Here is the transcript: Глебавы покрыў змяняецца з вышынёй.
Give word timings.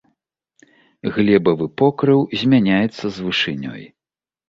Глебавы 1.17 1.69
покрыў 1.83 2.19
змяняецца 2.41 3.15
з 3.15 3.15
вышынёй. 3.31 3.83